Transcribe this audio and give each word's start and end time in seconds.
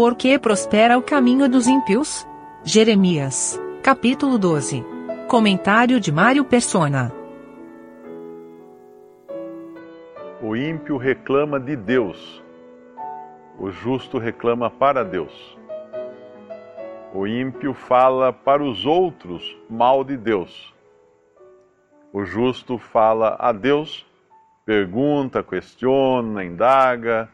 Por 0.00 0.14
que 0.14 0.38
prospera 0.38 0.96
o 0.96 1.02
caminho 1.02 1.46
dos 1.46 1.66
ímpios? 1.66 2.26
Jeremias, 2.64 3.60
capítulo 3.82 4.38
12. 4.38 4.82
Comentário 5.28 6.00
de 6.00 6.10
Mário 6.10 6.42
Persona. 6.42 7.12
O 10.40 10.56
ímpio 10.56 10.96
reclama 10.96 11.60
de 11.60 11.76
Deus, 11.76 12.42
o 13.58 13.70
justo 13.70 14.16
reclama 14.16 14.70
para 14.70 15.04
Deus. 15.04 15.58
O 17.12 17.26
ímpio 17.26 17.74
fala 17.74 18.32
para 18.32 18.64
os 18.64 18.86
outros 18.86 19.54
mal 19.68 20.02
de 20.02 20.16
Deus. 20.16 20.74
O 22.10 22.24
justo 22.24 22.78
fala 22.78 23.36
a 23.38 23.52
Deus, 23.52 24.06
pergunta, 24.64 25.42
questiona, 25.42 26.42
indaga, 26.42 27.28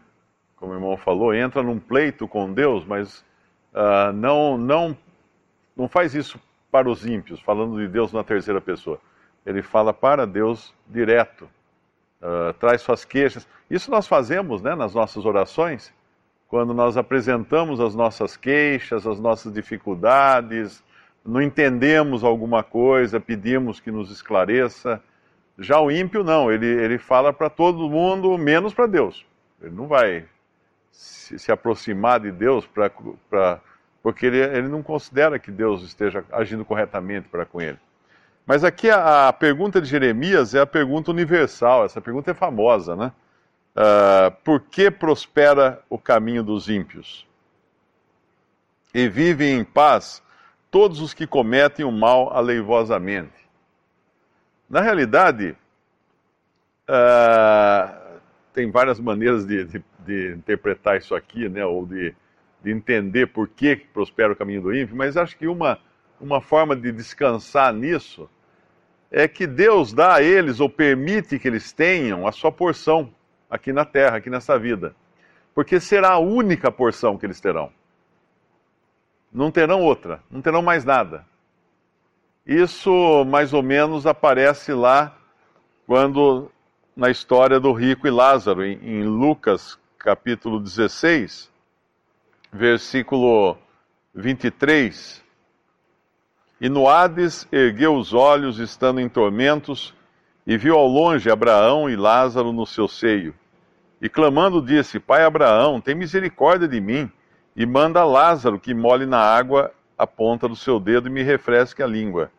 como 0.57 0.73
o 0.73 0.75
irmão 0.75 0.97
falou, 0.97 1.35
entra 1.35 1.63
num 1.63 1.79
pleito 1.79 2.27
com 2.27 2.53
Deus, 2.53 2.85
mas 2.85 3.25
uh, 3.73 4.13
não, 4.15 4.57
não, 4.57 4.97
não 5.77 5.89
faz 5.89 6.15
isso 6.15 6.41
para 6.71 6.89
os 6.89 7.07
ímpios, 7.07 7.41
falando 7.41 7.79
de 7.79 7.87
Deus 7.87 8.13
na 8.13 8.25
terceira 8.25 8.61
pessoa. 8.61 8.99
Ele 9.45 9.63
fala 9.63 9.93
para 9.93 10.27
Deus 10.27 10.75
direto, 10.89 11.49
uh, 12.23 12.53
traz 12.59 12.81
suas 12.83 13.05
queixas. 13.05 13.47
Isso 13.71 13.91
nós 13.91 14.07
fazemos 14.07 14.63
né, 14.63 14.75
nas 14.75 14.95
nossas 14.95 15.25
orações, 15.25 15.93
quando 16.49 16.73
nós 16.73 16.97
apresentamos 16.97 17.81
as 17.81 17.95
nossas 17.95 18.37
queixas, 18.37 19.07
as 19.07 19.21
nossas 19.21 19.53
dificuldades, 19.53 20.83
não 21.25 21.43
entendemos 21.43 22.23
alguma 22.23 22.63
coisa, 22.63 23.21
pedimos 23.21 23.81
que 23.81 23.91
nos 23.91 24.11
esclareça. 24.11 25.03
Já 25.59 25.81
o 25.81 25.91
ímpio 25.91 26.23
não, 26.23 26.51
ele, 26.53 26.67
ele 26.67 26.99
fala 26.99 27.33
para 27.33 27.51
todo 27.51 27.91
mundo, 27.91 28.39
menos 28.39 28.73
para 28.73 28.87
Deus. 28.87 29.27
Ele 29.61 29.75
não 29.75 29.89
vai 29.89 30.25
se, 30.97 31.39
se 31.39 31.53
aproximar 31.53 32.21
de 32.21 32.33
Deus 32.33 32.67
pra, 32.67 32.91
pra, 33.29 33.61
porque 34.03 34.27
ele, 34.27 34.39
ele 34.39 34.69
não 34.69 34.83
considera 34.83 35.39
que 35.39 35.51
Deus 35.51 35.83
esteja 35.83 36.25
agindo 36.33 36.65
corretamente 36.65 37.29
para 37.29 37.45
com 37.45 37.61
ele. 37.61 37.79
Mas 38.47 38.65
aqui 38.65 38.89
a, 38.89 39.29
a, 39.29 39.33
pergunta 39.33 39.81
de 39.81 39.89
Jeremias 39.89 40.55
é 40.55 40.61
a 40.61 40.67
pergunta 40.67 41.11
universal, 41.11 41.85
essa 41.85 42.01
pergunta 42.01 42.31
é 42.31 42.35
famosa, 42.35 42.97
né? 42.97 43.13
Uh, 43.77 44.31
por 44.43 44.61
que 44.61 44.91
prospera 44.91 45.83
o 45.91 45.99
caminho 45.99 46.43
dos 46.43 46.69
ímpios? 46.69 47.27
E 48.95 49.07
vivem 49.09 49.59
em 49.59 49.65
paz 49.65 50.23
todos 50.71 51.01
os 51.01 51.13
que 51.13 51.27
cometem 51.27 51.85
o 51.85 51.93
mal 51.93 52.33
aleivosamente. 52.33 53.47
Na 54.71 54.81
realidade, 54.81 55.55
uh, 56.89 58.21
tem 58.55 58.71
várias 58.71 58.99
maneiras 58.99 59.45
de, 59.45 59.65
de, 59.65 59.85
de, 60.07 60.35
interpretar 60.35 60.97
isso 60.97 61.15
aqui, 61.15 61.49
né, 61.49 61.65
ou 61.65 61.85
de, 61.85 62.15
de 62.63 62.71
entender 62.71 63.27
por 63.27 63.49
que 63.49 63.77
prospera 63.77 64.33
o 64.33 64.37
caminho 64.37 64.63
do 64.63 64.75
ímpio, 64.75 64.97
mas 64.97 65.17
acho 65.17 65.37
que 65.37 65.47
uma, 65.47 65.79
uma 66.21 66.41
forma 66.41 66.75
de 66.77 66.93
descansar 66.93 67.73
nisso 67.73 68.29
é 69.11 69.29
que 69.29 69.47
Deus 69.47 69.93
dá 69.93 70.17
a 70.17 70.23
eles, 70.23 70.61
ou 70.61 70.69
permite 70.69 71.39
que 71.39 71.49
eles 71.49 71.73
tenham, 71.73 72.27
a 72.27 72.33
sua 72.33 72.51
porção 72.51 73.13
aqui 73.49 73.73
na 73.73 73.85
terra, 73.85 74.17
aqui 74.17 74.29
nessa 74.29 74.59
vida. 74.59 74.95
Porque 75.55 75.81
será 75.81 76.13
a 76.13 76.19
única 76.19 76.71
porção 76.71 77.17
que 77.17 77.25
eles 77.25 77.41
terão. 77.41 77.71
Não 79.33 79.51
terão 79.51 79.81
outra, 79.81 80.21
não 80.31 80.43
terão 80.43 80.61
mais 80.61 80.85
nada. 80.85 81.25
Isso 82.47 83.25
mais 83.25 83.53
ou 83.53 83.63
menos 83.63 84.07
aparece 84.07 84.73
lá 84.73 85.17
quando 85.87 86.51
na 86.97 87.11
história 87.11 87.61
do 87.61 87.73
rico 87.73 88.07
e 88.07 88.11
Lázaro, 88.11 88.65
em, 88.65 88.79
em 88.83 89.05
Lucas 89.05 89.79
capítulo 89.99 90.61
16, 90.61 91.51
versículo 92.53 93.57
23. 94.15 95.25
E 96.61 96.69
no 96.69 96.89
Hades 96.89 97.47
ergueu 97.51 97.95
os 97.97 98.13
olhos, 98.13 98.59
estando 98.59 99.01
em 99.01 99.09
tormentos, 99.09 99.95
e 100.47 100.57
viu 100.57 100.77
ao 100.77 100.87
longe 100.87 101.31
Abraão 101.31 101.91
e 101.91 101.97
Lázaro 101.97 102.53
no 102.53 102.67
seu 102.67 102.87
seio. 102.87 103.35
E 104.01 104.09
clamando 104.09 104.63
disse: 104.63 105.01
Pai 105.01 105.25
Abraão, 105.25 105.81
tem 105.81 105.95
misericórdia 105.95 106.69
de 106.69 106.81
mim, 106.81 107.11
e 107.55 107.67
manda 107.67 108.05
Lázaro 108.05 108.61
que 108.61 108.75
molhe 108.75 109.07
na 109.07 109.19
água 109.19 109.73
a 109.99 110.07
ponta 110.07 110.47
do 110.47 110.57
seu 110.57 110.79
dedo 110.79 111.09
e 111.09 111.11
me 111.11 111.23
refresque 111.23 111.83
a 111.83 111.87
língua, 111.87 112.31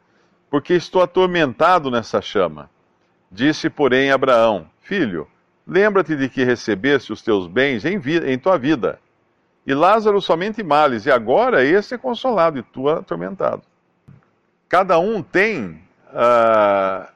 porque 0.50 0.74
estou 0.74 1.02
atormentado 1.02 1.90
nessa 1.90 2.22
chama. 2.22 2.70
Disse, 3.32 3.70
porém, 3.70 4.12
Abraão: 4.12 4.70
Filho, 4.80 5.28
lembra-te 5.68 6.16
de 6.16 6.30
que 6.30 6.44
recebeste 6.44 7.12
os 7.12 7.22
teus 7.22 7.46
bens 7.46 7.84
em, 7.84 8.00
em, 8.26 8.40
tua 8.40 8.58
vida, 8.58 9.00
e 9.66 9.74
Lázaro 9.74 10.22
somente 10.22 10.64
males, 10.64 11.06
e 11.06 11.12
agora 11.12 11.64
esse 11.64 11.94
é 11.94 11.98
consolado 11.98 12.58
e 12.58 12.64
tu 12.64 12.88
atormentado. 12.88 13.62
Cada 14.70 14.98
um 14.98 15.22
tem 15.22 15.82
uh, 16.08 17.08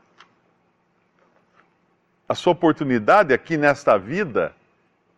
a 2.28 2.35
sua 2.35 2.51
oportunidade 2.51 3.34
aqui 3.34 3.56
nesta 3.56 3.97
vida 3.97 4.53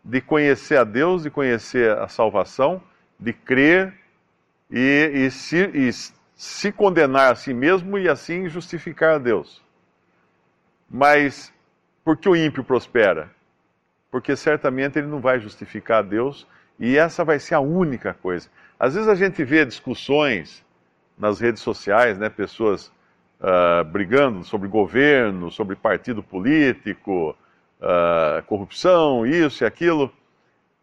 de 0.04 0.22
conhecer 0.22 0.78
a 0.78 0.84
Deus, 0.84 1.24
de 1.24 1.32
conhecer 1.32 1.98
a 1.98 2.08
salvação, 2.08 2.82
de 3.20 3.34
crer 3.34 3.94
e, 4.70 5.12
e, 5.14 5.32
se, 5.32 5.72
e 5.74 5.90
se 6.36 6.72
condenar 6.72 7.32
a 7.32 7.36
si 7.36 7.54
mesmo 7.54 7.98
e 7.98 8.10
assim 8.10 8.50
justificar 8.50 9.16
a 9.16 9.18
Deus. 9.18 9.62
Mas 10.90 11.54
por 12.03 12.18
que 12.18 12.28
o 12.28 12.36
ímpio 12.36 12.64
prospera? 12.64 13.30
Porque 14.12 14.36
certamente 14.36 15.00
ele 15.00 15.08
não 15.08 15.19
vai 15.19 15.40
justificar 15.40 16.00
a 16.00 16.02
Deus 16.02 16.47
e 16.80 16.97
essa 16.97 17.24
vai 17.24 17.40
ser 17.40 17.56
a 17.56 17.59
única 17.59 18.14
coisa. 18.14 18.50
Às 18.80 18.96
vezes 18.96 19.09
a 19.09 19.16
gente 19.16 19.44
vê 19.44 19.66
discussões 19.66 20.63
nas 21.18 21.40
redes 21.40 21.62
sociais, 21.62 22.18
né, 22.18 22.30
pessoas 22.30 22.92
uh, 23.40 23.84
brigando 23.86 24.44
sobre 24.44 24.68
governo, 24.68 25.52
sobre 25.52 25.75
partido 25.75 26.22
político, 26.22 27.36
uh, 27.80 28.44
corrupção, 28.46 29.25
isso 29.25 29.63
e 29.63 29.66
aquilo, 29.66 30.12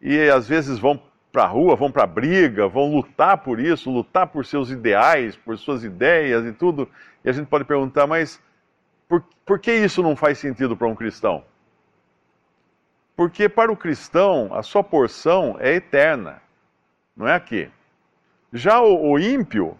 e 0.01 0.29
às 0.29 0.47
vezes 0.47 0.79
vão 0.79 1.01
para 1.31 1.43
a 1.43 1.47
rua, 1.47 1.75
vão 1.75 1.91
para 1.91 2.03
a 2.03 2.07
briga, 2.07 2.67
vão 2.67 2.93
lutar 2.93 3.37
por 3.37 3.59
isso, 3.59 3.89
lutar 3.89 4.27
por 4.27 4.45
seus 4.45 4.69
ideais, 4.69 5.35
por 5.35 5.57
suas 5.57 5.83
ideias 5.83 6.45
e 6.45 6.51
tudo. 6.51 6.89
E 7.23 7.29
a 7.29 7.31
gente 7.31 7.47
pode 7.47 7.63
perguntar, 7.63 8.05
mas 8.05 8.41
por, 9.11 9.25
por 9.45 9.59
que 9.59 9.73
isso 9.73 10.01
não 10.01 10.15
faz 10.15 10.37
sentido 10.37 10.77
para 10.77 10.87
um 10.87 10.95
cristão? 10.95 11.43
Porque 13.13 13.49
para 13.49 13.69
o 13.69 13.75
cristão, 13.75 14.53
a 14.53 14.63
sua 14.63 14.81
porção 14.81 15.57
é 15.59 15.75
eterna, 15.75 16.41
não 17.13 17.27
é 17.27 17.35
aqui. 17.35 17.69
Já 18.53 18.79
o, 18.79 19.11
o 19.11 19.19
ímpio, 19.19 19.77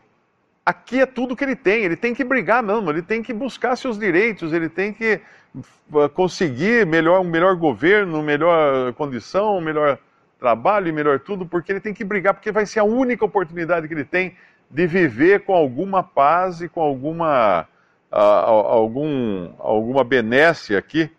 aqui 0.66 1.00
é 1.00 1.06
tudo 1.06 1.34
que 1.34 1.46
ele 1.46 1.56
tem, 1.56 1.86
ele 1.86 1.96
tem 1.96 2.14
que 2.14 2.25
brigar 2.25 2.62
mesmo, 2.62 2.90
ele 2.90 3.02
tem 3.02 3.24
que 3.24 3.31
buscar 3.31 3.78
seus 3.78 3.97
direitos, 3.97 4.52
ele 4.52 4.68
tem 4.68 4.92
que 4.92 5.22
uh, 5.56 6.09
conseguir 6.09 6.86
melhor, 6.86 7.22
um 7.22 7.30
melhor 7.30 7.56
governo, 7.56 8.22
melhor 8.22 8.92
condição, 8.96 9.62
melhor 9.62 9.98
trabalho 10.42 10.90
e 10.90 10.92
melhor 10.92 11.22
tudo, 11.22 11.46
porque 11.46 11.72
ele 11.72 11.80
tem 11.80 11.94
que 11.94 12.03
brigar, 12.03 12.34
porque 12.34 12.52
vai 12.52 12.66
ser 12.66 12.81
a 12.81 12.84
única 12.84 13.24
oportunidade 13.24 13.88
que 13.88 13.94
ele 13.94 14.03
tem 14.03 14.36
de 14.69 14.86
viver 14.86 15.46
com 15.46 15.53
alguma 15.53 16.03
paz 16.03 16.59
e 16.59 16.68
com 16.68 16.81
alguma 16.81 17.66
algum, 18.12 19.54
alguma 19.58 20.04
benesse 20.04 20.76
aqui 20.76 21.10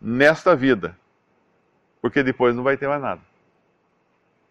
nesta 0.00 0.56
vida, 0.56 0.96
porque 2.02 2.22
depois 2.22 2.56
não 2.56 2.64
vai 2.64 2.76
ter 2.76 2.88
mais 2.88 3.00
nada. 3.00 3.20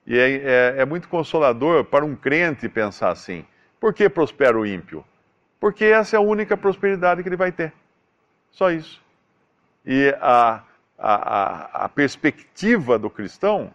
E 0.08 0.18
é, 0.18 0.32
é, 0.32 0.76
é 0.78 0.86
muito 0.86 1.10
consolador 1.10 1.84
para 1.84 2.06
um 2.06 2.16
crente 2.16 2.70
pensar 2.70 3.12
assim: 3.12 3.46
por 3.80 3.94
que 3.94 4.10
prospera 4.10 4.58
o 4.58 4.66
ímpio? 4.66 5.04
Porque 5.60 5.86
essa 5.86 6.16
é 6.16 6.18
a 6.18 6.22
única 6.22 6.56
prosperidade 6.56 7.22
que 7.22 7.28
ele 7.30 7.36
vai 7.36 7.52
ter. 7.52 7.74
Só 8.50 8.72
isso. 8.72 9.02
E 9.86 10.16
a, 10.22 10.64
a, 10.98 11.86
a, 11.86 11.90
perspectiva 11.90 12.98
do 12.98 13.10
cristão 13.10 13.72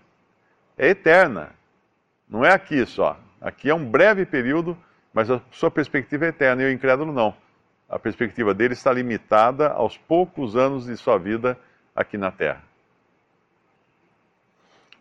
é 0.79 0.89
eterna. 0.89 1.51
Não 2.29 2.45
é 2.45 2.53
aqui 2.53 2.85
só. 2.87 3.19
Aqui 3.41 3.69
é 3.69 3.75
um 3.75 3.85
breve 3.85 4.25
período, 4.25 4.77
mas 5.13 5.31
a 5.31 5.41
sua 5.51 5.71
perspectiva 5.71 6.25
é 6.25 6.29
eterna. 6.29 6.63
E 6.63 6.67
o 6.67 6.73
incrédulo 6.73 7.13
não 7.13 7.35
a 7.89 7.99
perspectiva 7.99 8.55
dele 8.55 8.75
está 8.75 8.93
limitada 8.93 9.69
aos 9.69 9.97
poucos 9.97 10.57
anos 10.57 10.87
de 10.87 10.97
sua 10.97 11.19
vida 11.19 11.59
aqui 11.95 12.17
na 12.17 12.31
Terra. 12.31 12.63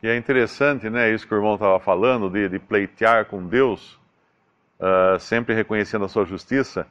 E 0.02 0.08
é 0.08 0.18
interessante, 0.18 0.90
né, 0.90 1.10
isso 1.14 1.26
que 1.26 1.34
o 1.34 1.38
irmão 1.38 1.54
estava 1.54 1.80
falando, 1.80 2.30
de, 2.30 2.50
de, 2.50 2.60
pleitear 2.60 3.26
com 3.26 3.48
Deus, 3.48 3.98
uh, 4.78 5.18
sempre 5.18 5.56
reconhecendo 5.56 6.04
a 6.04 6.10
sua 6.10 6.26
justiça, 6.26 6.86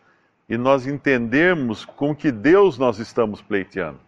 e 0.49 0.57
nós 0.57 0.87
entendermos 0.87 1.85
com 1.85 2.17
que 2.17 2.33
Deus 2.33 2.79
nós 2.79 2.99
estamos 2.99 3.43
pleiteando. 3.43 4.01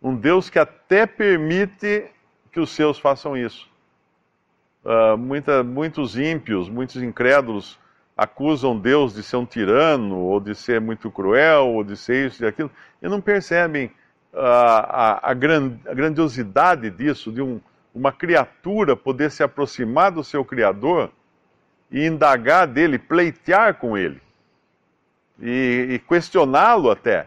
Um 0.00 0.14
Deus 0.14 0.48
que 0.48 0.60
até 0.60 1.06
permite 1.06 2.08
que 2.52 2.60
os 2.60 2.70
seus 2.70 2.98
façam 2.98 3.36
isso. 3.36 3.68
Uh, 4.84 5.18
muita, 5.18 5.62
muitos 5.62 6.16
ímpios, 6.16 6.68
muitos 6.68 7.02
incrédulos 7.02 7.78
acusam 8.20 8.78
Deus 8.78 9.14
de 9.14 9.22
ser 9.22 9.38
um 9.38 9.46
tirano, 9.46 10.18
ou 10.18 10.38
de 10.38 10.54
ser 10.54 10.78
muito 10.78 11.10
cruel, 11.10 11.68
ou 11.68 11.82
de 11.82 11.96
ser 11.96 12.26
isso 12.26 12.44
e 12.44 12.46
aquilo, 12.46 12.70
e 13.00 13.08
não 13.08 13.18
percebem 13.18 13.90
a, 14.34 14.48
a, 14.48 15.30
a, 15.30 15.34
grand, 15.34 15.72
a 15.86 15.94
grandiosidade 15.94 16.90
disso, 16.90 17.32
de 17.32 17.40
um, 17.40 17.58
uma 17.94 18.12
criatura 18.12 18.94
poder 18.94 19.30
se 19.30 19.42
aproximar 19.42 20.12
do 20.12 20.22
seu 20.22 20.44
Criador 20.44 21.10
e 21.90 22.04
indagar 22.04 22.66
dele, 22.66 22.98
pleitear 22.98 23.76
com 23.76 23.96
ele 23.96 24.20
e, 25.40 25.86
e 25.92 25.98
questioná-lo 25.98 26.90
até. 26.90 27.26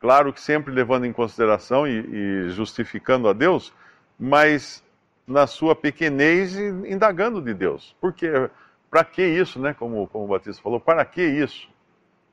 Claro 0.00 0.32
que 0.32 0.40
sempre 0.40 0.74
levando 0.74 1.06
em 1.06 1.12
consideração 1.12 1.86
e, 1.86 1.92
e 1.92 2.50
justificando 2.50 3.28
a 3.28 3.32
Deus, 3.32 3.72
mas 4.18 4.82
na 5.24 5.46
sua 5.46 5.76
pequenez 5.76 6.56
indagando 6.56 7.40
de 7.40 7.54
Deus. 7.54 7.94
Porque 8.00 8.50
para 8.90 9.04
que 9.04 9.22
isso, 9.22 9.60
né? 9.60 9.74
Como, 9.74 10.06
como 10.08 10.24
o 10.24 10.28
Batista 10.28 10.62
falou, 10.62 10.80
para 10.80 11.04
que 11.04 11.22
isso? 11.22 11.68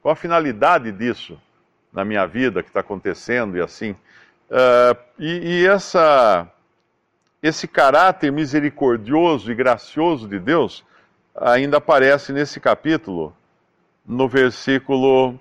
Qual 0.01 0.13
a 0.13 0.15
finalidade 0.15 0.91
disso 0.91 1.39
na 1.91 2.03
minha 2.03 2.25
vida 2.25 2.61
que 2.61 2.69
está 2.69 2.81
acontecendo 2.81 3.57
e 3.57 3.61
assim? 3.61 3.91
Uh, 4.50 4.97
e, 5.17 5.61
e 5.61 5.67
essa, 5.67 6.47
esse 7.41 7.67
caráter 7.67 8.31
misericordioso 8.31 9.51
e 9.51 9.55
gracioso 9.55 10.27
de 10.27 10.39
Deus 10.39 10.83
ainda 11.35 11.77
aparece 11.77 12.31
nesse 12.31 12.59
capítulo, 12.59 13.35
no 14.05 14.27
versículo 14.27 15.39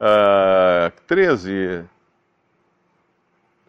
uh, 0.00 0.90
13. 1.06 1.84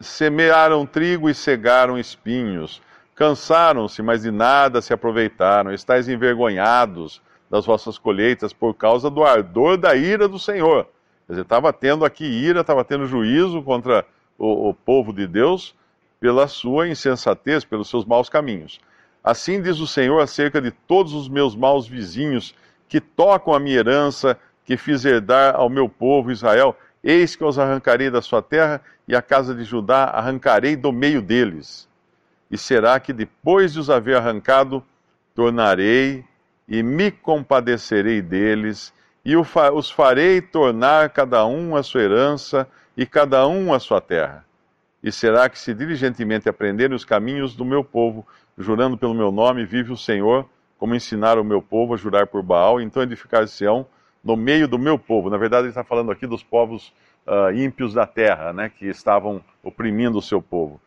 Semearam 0.00 0.86
trigo 0.86 1.28
e 1.28 1.34
cegaram 1.34 1.98
espinhos. 1.98 2.82
Cansaram-se, 3.18 4.00
mas 4.00 4.22
de 4.22 4.30
nada 4.30 4.80
se 4.80 4.92
aproveitaram. 4.92 5.72
Estais 5.72 6.08
envergonhados 6.08 7.20
das 7.50 7.66
vossas 7.66 7.98
colheitas 7.98 8.52
por 8.52 8.74
causa 8.74 9.10
do 9.10 9.24
ardor 9.24 9.76
da 9.76 9.96
ira 9.96 10.28
do 10.28 10.38
Senhor. 10.38 10.84
Quer 11.26 11.32
dizer, 11.32 11.42
estava 11.42 11.72
tendo 11.72 12.04
aqui 12.04 12.24
ira, 12.24 12.60
estava 12.60 12.84
tendo 12.84 13.06
juízo 13.06 13.60
contra 13.60 14.06
o, 14.38 14.68
o 14.68 14.72
povo 14.72 15.12
de 15.12 15.26
Deus 15.26 15.74
pela 16.20 16.46
sua 16.46 16.86
insensatez, 16.86 17.64
pelos 17.64 17.90
seus 17.90 18.04
maus 18.04 18.28
caminhos. 18.28 18.78
Assim 19.24 19.60
diz 19.60 19.80
o 19.80 19.86
Senhor 19.88 20.20
acerca 20.20 20.62
de 20.62 20.70
todos 20.70 21.12
os 21.12 21.28
meus 21.28 21.56
maus 21.56 21.88
vizinhos 21.88 22.54
que 22.88 23.00
tocam 23.00 23.52
a 23.52 23.58
minha 23.58 23.78
herança, 23.78 24.38
que 24.64 24.76
fiz 24.76 25.04
herdar 25.04 25.56
ao 25.56 25.68
meu 25.68 25.88
povo 25.88 26.30
Israel. 26.30 26.76
Eis 27.02 27.34
que 27.34 27.42
os 27.42 27.58
arrancarei 27.58 28.10
da 28.10 28.22
sua 28.22 28.40
terra 28.40 28.80
e 29.08 29.16
a 29.16 29.20
casa 29.20 29.56
de 29.56 29.64
Judá 29.64 30.04
arrancarei 30.04 30.76
do 30.76 30.92
meio 30.92 31.20
deles. 31.20 31.88
E 32.50 32.56
será 32.56 32.98
que 32.98 33.12
depois 33.12 33.72
de 33.72 33.80
os 33.80 33.90
haver 33.90 34.16
arrancado, 34.16 34.82
tornarei 35.34 36.24
e 36.66 36.82
me 36.82 37.10
compadecerei 37.10 38.20
deles 38.20 38.92
e 39.24 39.36
os 39.36 39.90
farei 39.90 40.40
tornar 40.40 41.10
cada 41.10 41.44
um 41.46 41.76
a 41.76 41.82
sua 41.82 42.02
herança 42.02 42.66
e 42.96 43.04
cada 43.04 43.46
um 43.46 43.72
a 43.72 43.78
sua 43.78 44.00
terra. 44.00 44.44
E 45.02 45.12
será 45.12 45.48
que 45.48 45.58
se 45.58 45.72
diligentemente 45.72 46.48
aprenderem 46.48 46.96
os 46.96 47.04
caminhos 47.04 47.54
do 47.54 47.64
meu 47.64 47.84
povo, 47.84 48.26
jurando 48.56 48.96
pelo 48.96 49.14
meu 49.14 49.30
nome, 49.30 49.64
vive 49.64 49.92
o 49.92 49.96
Senhor, 49.96 50.48
como 50.78 50.94
ensinaram 50.94 51.42
o 51.42 51.44
meu 51.44 51.62
povo 51.62 51.94
a 51.94 51.96
jurar 51.96 52.26
por 52.26 52.42
Baal, 52.42 52.80
então 52.80 53.02
edificar-se-ão 53.02 53.86
no 54.22 54.36
meio 54.36 54.66
do 54.66 54.78
meu 54.78 54.98
povo. 54.98 55.30
Na 55.30 55.36
verdade, 55.36 55.64
ele 55.64 55.68
está 55.70 55.84
falando 55.84 56.10
aqui 56.10 56.26
dos 56.26 56.42
povos 56.42 56.92
uh, 57.26 57.52
ímpios 57.54 57.94
da 57.94 58.06
terra, 58.06 58.52
né, 58.52 58.68
que 58.68 58.86
estavam 58.86 59.42
oprimindo 59.62 60.18
o 60.18 60.22
seu 60.22 60.42
povo. 60.42 60.80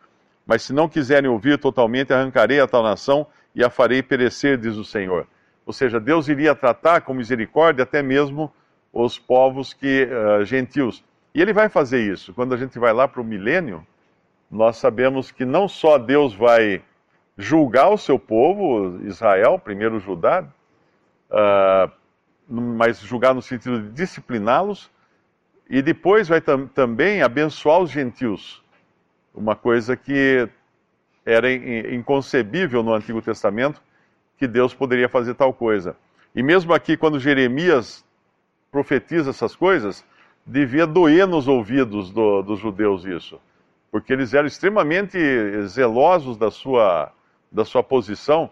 Mas 0.46 0.64
se 0.64 0.74
não 0.74 0.90
quiserem 0.90 1.30
ouvir 1.30 1.58
totalmente, 1.58 2.14
arrancarei 2.14 2.60
a 2.60 2.68
tal 2.68 2.84
nação 2.84 3.28
e 3.54 3.64
a 3.64 3.70
farei 3.70 4.02
perecer, 4.02 4.58
diz 4.58 4.76
o 4.76 4.84
Senhor. 4.84 5.28
Ou 5.66 5.74
seja, 5.74 6.00
Deus 6.00 6.28
iria 6.28 6.56
tratar 6.56 7.02
com 7.02 7.14
misericórdia 7.14 7.84
até 7.84 8.02
mesmo 8.02 8.52
os 8.92 9.18
povos 9.18 9.74
que 9.74 10.08
uh, 10.08 10.44
gentios. 10.44 11.04
E 11.34 11.42
ele 11.42 11.54
vai 11.54 11.70
fazer 11.70 12.02
isso. 12.02 12.34
Quando 12.34 12.54
a 12.54 12.58
gente 12.58 12.78
vai 12.78 12.92
lá 12.92 13.08
para 13.08 13.22
o 13.22 13.26
milênio, 13.26 13.86
nós 14.50 14.78
sabemos 14.78 15.32
que 15.32 15.46
não 15.46 15.68
só 15.68 15.98
Deus 15.98 16.34
vai 16.34 16.82
julgar 17.38 17.90
o 17.90 17.98
seu 17.98 18.20
povo, 18.20 19.00
Israel, 19.06 19.58
primeiro 19.58 20.00
Judá, 20.00 20.44
uh, 21.30 21.92
mas 22.48 23.00
julgar 23.00 23.34
no 23.34 23.42
sentido 23.42 23.82
de 23.82 23.90
discipliná-los, 23.92 24.92
e 25.70 25.82
depois 25.82 26.28
vai 26.28 26.42
tam 26.42 26.68
também 26.68 27.22
abençoar 27.22 27.80
os 27.80 27.90
gentios, 27.90 28.62
uma 29.34 29.56
coisa 29.56 29.96
que 29.96 30.48
era 31.26 31.52
inconcebível 31.52 32.84
no 32.84 32.94
Antigo 32.94 33.22
Testamento, 33.22 33.82
que 34.38 34.48
Deus 34.48 34.74
poderia 34.74 35.08
fazer 35.08 35.36
tal 35.36 35.54
coisa. 35.54 35.96
E 36.36 36.42
mesmo 36.42 36.74
aqui, 36.74 36.98
quando 36.98 37.20
Jeremias 37.20 38.04
profetiza 38.72 39.30
essas 39.30 39.56
coisas, 39.56 40.04
devia 40.46 40.88
doer 40.88 41.28
nos 41.28 41.48
ouvidos 41.48 42.12
do, 42.12 42.42
dos 42.42 42.60
judeus 42.60 43.06
isso, 43.06 43.40
porque 43.92 44.14
eles 44.14 44.34
eram 44.34 44.48
extremamente 44.48 45.18
zelosos 45.68 46.38
da 46.38 46.50
sua 46.50 47.12
da 47.52 47.66
sua 47.66 47.84
posição. 47.84 48.50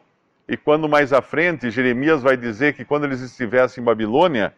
E 0.48 0.58
quando 0.58 0.90
mais 0.90 1.14
à 1.14 1.22
frente, 1.22 1.72
Jeremias 1.72 2.22
vai 2.22 2.36
dizer 2.36 2.74
que 2.74 2.84
quando 2.84 3.06
eles 3.06 3.22
estivessem 3.22 3.82
em 3.82 3.86
Babilônia, 3.86 4.54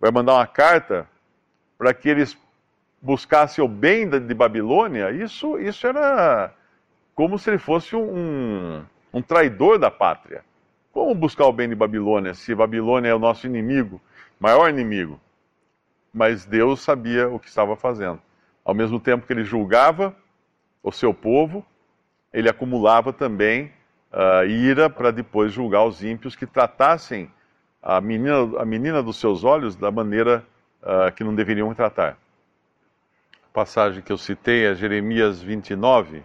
vai 0.00 0.12
mandar 0.12 0.34
uma 0.34 0.46
carta 0.46 1.08
para 1.76 1.92
que 1.92 2.08
eles 2.08 2.38
buscassem 3.04 3.62
o 3.62 3.68
bem 3.68 4.08
de 4.08 4.34
Babilônia. 4.34 5.10
Isso, 5.10 5.58
isso 5.58 5.86
era 5.86 6.50
como 7.14 7.38
se 7.38 7.50
ele 7.50 7.58
fosse 7.58 7.94
um, 7.94 8.82
um 9.12 9.20
traidor 9.20 9.78
da 9.78 9.90
pátria. 9.90 10.42
Como 10.90 11.14
buscar 11.14 11.44
o 11.44 11.52
bem 11.52 11.68
de 11.68 11.74
Babilônia 11.74 12.32
se 12.32 12.54
Babilônia 12.54 13.10
é 13.10 13.14
o 13.14 13.18
nosso 13.18 13.46
inimigo, 13.46 14.00
maior 14.40 14.70
inimigo? 14.70 15.20
Mas 16.12 16.46
Deus 16.46 16.80
sabia 16.80 17.28
o 17.28 17.38
que 17.38 17.48
estava 17.48 17.76
fazendo. 17.76 18.20
Ao 18.64 18.72
mesmo 18.72 18.98
tempo 18.98 19.26
que 19.26 19.32
ele 19.32 19.44
julgava 19.44 20.16
o 20.82 20.90
seu 20.90 21.12
povo, 21.12 21.64
ele 22.32 22.48
acumulava 22.48 23.12
também 23.12 23.70
uh, 24.12 24.46
ira 24.46 24.88
para 24.88 25.10
depois 25.10 25.52
julgar 25.52 25.84
os 25.84 26.02
ímpios 26.02 26.34
que 26.34 26.46
tratassem 26.46 27.30
a 27.82 28.00
menina, 28.00 28.58
a 28.58 28.64
menina 28.64 29.02
dos 29.02 29.18
seus 29.18 29.44
olhos 29.44 29.76
da 29.76 29.90
maneira 29.90 30.42
uh, 30.82 31.12
que 31.12 31.22
não 31.22 31.34
deveriam 31.34 31.74
tratar. 31.74 32.16
Passagem 33.54 34.02
que 34.02 34.10
eu 34.10 34.18
citei 34.18 34.66
é 34.66 34.74
Jeremias 34.74 35.40
29, 35.40 36.24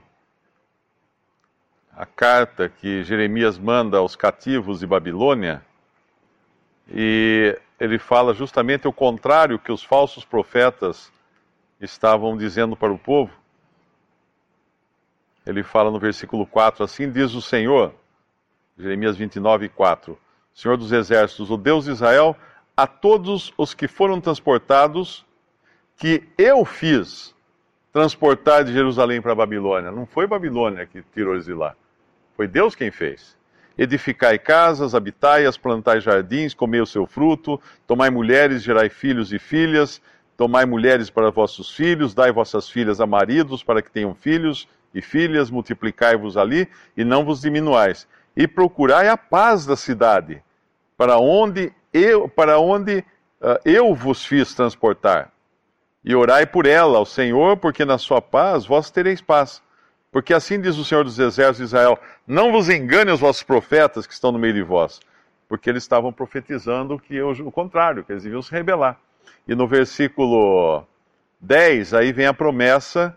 a 1.96 2.04
carta 2.04 2.68
que 2.68 3.04
Jeremias 3.04 3.56
manda 3.56 4.00
aos 4.00 4.16
cativos 4.16 4.80
de 4.80 4.88
Babilônia, 4.88 5.64
e 6.92 7.56
ele 7.80 8.00
fala 8.00 8.34
justamente 8.34 8.88
o 8.88 8.92
contrário 8.92 9.60
que 9.60 9.72
os 9.72 9.84
falsos 9.84 10.26
profetas 10.26 11.14
estavam 11.80 12.36
dizendo 12.36 12.76
para 12.76 12.92
o 12.92 12.98
povo. 12.98 13.32
Ele 15.46 15.62
fala 15.62 15.92
no 15.92 16.00
versículo 16.00 16.48
4: 16.48 16.84
Assim 16.84 17.12
diz 17.12 17.36
o 17.36 17.44
Senhor, 17.44 17.94
Jeremias 18.76 19.16
29, 19.16 19.70
4, 19.70 20.20
Senhor 20.52 20.78
dos 20.78 20.92
exércitos, 20.92 21.52
o 21.52 21.58
Deus 21.58 21.86
de 21.86 21.92
Israel, 21.92 22.36
a 22.76 22.88
todos 22.88 23.54
os 23.56 23.76
que 23.76 23.88
foram 23.88 24.20
transportados, 24.20 25.29
que 26.00 26.24
eu 26.38 26.64
fiz 26.64 27.36
transportar 27.92 28.64
de 28.64 28.72
Jerusalém 28.72 29.22
para 29.22 29.36
Babilônia. 29.36 29.92
Não 29.92 30.06
foi 30.06 30.26
Babilônia 30.26 30.86
que 30.86 31.04
tirou 31.14 31.34
eles 31.34 31.46
de 31.46 31.54
lá. 31.54 31.76
Foi 32.38 32.48
Deus 32.48 32.74
quem 32.74 32.90
fez. 32.90 33.38
Edificai 33.78 34.40
casas, 34.40 34.96
habitai-as, 34.96 35.58
plantai 35.58 36.00
jardins, 36.00 36.54
comei 36.54 36.80
o 36.80 36.86
seu 36.86 37.06
fruto, 37.06 37.62
tomai 37.86 38.10
mulheres, 38.10 38.64
gerai 38.64 38.88
filhos 38.90 39.34
e 39.34 39.40
filhas, 39.40 40.02
tomai 40.38 40.66
mulheres 40.66 41.10
para 41.10 41.32
vossos 41.32 41.76
filhos, 41.76 42.14
dai 42.14 42.32
vossas 42.32 42.70
filhas 42.70 43.02
a 43.02 43.06
maridos 43.06 43.62
para 43.62 43.82
que 43.82 43.92
tenham 43.92 44.16
filhos, 44.16 44.68
e 44.94 45.02
filhas, 45.02 45.52
multiplicai-vos 45.52 46.38
ali 46.38 46.68
e 46.96 47.04
não 47.04 47.26
vos 47.26 47.42
diminuais. 47.42 48.08
E 48.36 48.48
procurai 48.48 49.10
a 49.10 49.18
paz 49.18 49.66
da 49.66 49.76
cidade, 49.76 50.42
para 50.98 51.18
onde 51.18 51.74
eu, 51.94 52.30
para 52.30 52.58
onde 52.58 53.00
uh, 53.42 53.60
eu 53.66 53.94
vos 53.94 54.26
fiz 54.26 54.54
transportar. 54.54 55.32
E 56.04 56.16
orai 56.16 56.46
por 56.46 56.66
ela 56.66 56.98
ao 56.98 57.06
Senhor, 57.06 57.58
porque 57.58 57.84
na 57.84 57.98
sua 57.98 58.22
paz 58.22 58.66
vós 58.66 58.90
tereis 58.90 59.22
paz. 59.22 59.62
Porque 60.12 60.34
assim 60.34 60.60
diz 60.60 60.78
o 60.78 60.86
Senhor 60.86 61.04
dos 61.04 61.20
Exércitos 61.20 61.58
de 61.58 61.64
Israel: 61.66 62.00
Não 62.26 62.52
vos 62.52 62.70
engane 62.70 63.12
os 63.12 63.20
vossos 63.20 63.44
profetas 63.44 64.08
que 64.08 64.14
estão 64.14 64.32
no 64.32 64.40
meio 64.40 64.54
de 64.54 64.64
vós, 64.64 65.00
porque 65.48 65.70
eles 65.70 65.84
estavam 65.84 66.12
profetizando 66.12 66.98
que 66.98 67.22
o 67.22 67.52
contrário, 67.52 68.04
que 68.04 68.12
eles 68.12 68.26
iam 68.26 68.42
se 68.42 68.52
rebelar. 68.52 68.98
E 69.48 69.54
no 69.54 69.68
versículo 69.68 70.84
10, 71.40 71.94
aí 71.94 72.12
vem 72.12 72.26
a 72.26 72.34
promessa 72.34 73.16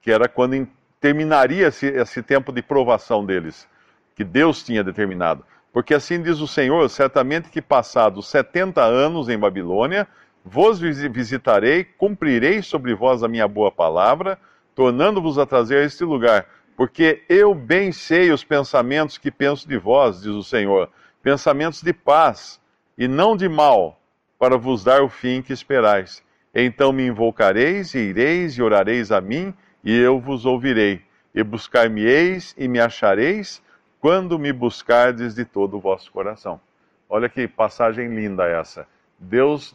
que 0.00 0.10
era 0.10 0.28
quando 0.28 0.66
terminaria 1.00 1.68
esse, 1.68 1.86
esse 1.86 2.22
tempo 2.22 2.52
de 2.52 2.62
provação 2.62 3.24
deles, 3.24 3.68
que 4.14 4.24
Deus 4.24 4.62
tinha 4.62 4.82
determinado. 4.82 5.44
Porque 5.72 5.94
assim 5.94 6.20
diz 6.22 6.40
o 6.40 6.48
Senhor: 6.48 6.88
certamente 6.88 7.48
que 7.48 7.62
passados 7.62 8.28
70 8.28 8.82
anos 8.82 9.28
em 9.28 9.38
Babilônia, 9.38 10.08
vos 10.44 10.78
visitarei, 10.80 11.84
cumprirei 11.84 12.62
sobre 12.62 12.94
vós 12.94 13.22
a 13.22 13.28
minha 13.28 13.46
boa 13.46 13.70
palavra, 13.70 14.38
tornando-vos 14.74 15.38
a 15.38 15.46
trazer 15.46 15.78
a 15.78 15.84
este 15.84 16.04
lugar. 16.04 16.46
Porque 16.76 17.22
eu 17.28 17.54
bem 17.54 17.92
sei 17.92 18.30
os 18.30 18.42
pensamentos 18.42 19.18
que 19.18 19.30
penso 19.30 19.68
de 19.68 19.76
vós, 19.76 20.22
diz 20.22 20.32
o 20.32 20.42
Senhor, 20.42 20.88
pensamentos 21.22 21.82
de 21.82 21.92
paz 21.92 22.60
e 22.96 23.06
não 23.06 23.36
de 23.36 23.48
mal, 23.48 24.00
para 24.38 24.56
vos 24.56 24.82
dar 24.82 25.02
o 25.02 25.08
fim 25.08 25.42
que 25.42 25.52
esperais. 25.52 26.22
Então 26.54 26.92
me 26.92 27.06
invocareis 27.06 27.94
e 27.94 27.98
ireis 27.98 28.54
e 28.54 28.62
orareis 28.62 29.12
a 29.12 29.20
mim, 29.20 29.54
e 29.84 29.96
eu 29.96 30.18
vos 30.18 30.46
ouvirei. 30.46 31.02
E 31.34 31.44
buscar-me-eis 31.44 32.54
e 32.58 32.66
me 32.66 32.80
achareis 32.80 33.62
quando 34.00 34.38
me 34.38 34.52
buscardes 34.52 35.34
de 35.34 35.44
todo 35.44 35.76
o 35.76 35.80
vosso 35.80 36.10
coração. 36.10 36.60
Olha 37.08 37.28
que 37.28 37.46
passagem 37.46 38.08
linda 38.08 38.46
essa. 38.46 38.86
Deus 39.20 39.74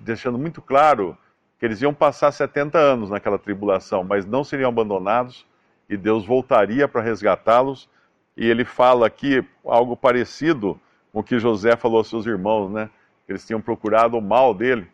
deixando 0.00 0.38
muito 0.38 0.62
claro 0.62 1.16
que 1.58 1.66
eles 1.66 1.82
iam 1.82 1.92
passar 1.92 2.32
70 2.32 2.78
anos 2.78 3.10
naquela 3.10 3.38
tribulação, 3.38 4.02
mas 4.02 4.24
não 4.24 4.42
seriam 4.42 4.70
abandonados 4.70 5.46
e 5.88 5.96
Deus 5.96 6.24
voltaria 6.24 6.88
para 6.88 7.02
resgatá-los. 7.02 7.88
E 8.36 8.46
ele 8.46 8.64
fala 8.64 9.06
aqui 9.06 9.46
algo 9.64 9.96
parecido 9.96 10.80
com 11.12 11.20
o 11.20 11.22
que 11.22 11.38
José 11.38 11.76
falou 11.76 11.98
aos 11.98 12.08
seus 12.08 12.26
irmãos, 12.26 12.70
né? 12.70 12.90
Eles 13.28 13.46
tinham 13.46 13.60
procurado 13.60 14.16
o 14.16 14.22
mal 14.22 14.54
dele, 14.54 14.86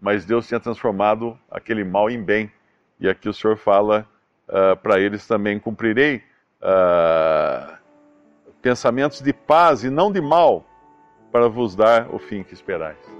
mas 0.00 0.24
Deus 0.24 0.46
tinha 0.46 0.60
transformado 0.60 1.38
aquele 1.50 1.84
mal 1.84 2.10
em 2.10 2.22
bem. 2.22 2.50
E 2.98 3.08
aqui 3.08 3.28
o 3.28 3.32
Senhor 3.32 3.56
fala 3.56 4.06
uh, 4.48 4.76
para 4.76 4.98
eles 4.98 5.26
também: 5.26 5.58
cumprirei 5.58 6.22
uh, 6.60 7.76
pensamentos 8.60 9.20
de 9.20 9.32
paz 9.32 9.84
e 9.84 9.90
não 9.90 10.10
de 10.10 10.20
mal, 10.20 10.66
para 11.30 11.48
vos 11.48 11.76
dar 11.76 12.12
o 12.12 12.18
fim 12.18 12.42
que 12.42 12.52
esperais. 12.52 13.19